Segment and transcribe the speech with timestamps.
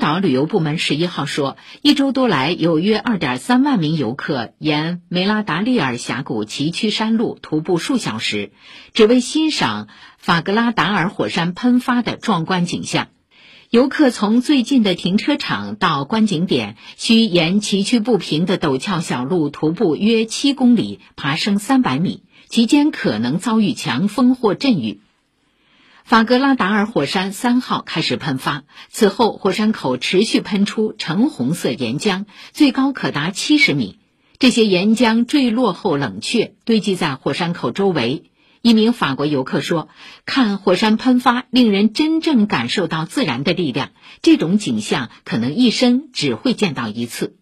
[0.00, 8.50] 岛旅游部门十一号说，一周多来，有约二点三万名游客沿梅拉达利尔峡谷崎岖山路徒步数小时，
[8.94, 13.08] 只为欣赏法格拉达尔火山喷发的壮观景象。
[13.68, 25.02] 游客从最近的停车场到观景点，需沿崎岖不平的陡峭小路徒步约七公里，爬升三百米，期间可能遭遇强风或阵雨。
[26.04, 33.98] 法格拉达尔火山三号开始喷发，此后火山口持续喷出橙红色岩浆，最高可达七十米。
[34.38, 38.24] 这些岩浆坠落后冷却，堆积在火山口周围。
[38.62, 39.88] 一名法国游客说
[40.26, 43.90] ：“看火山喷发，令人真正感受到自然的力量。
[44.20, 47.36] 这种景象可能一生只会见到一次。”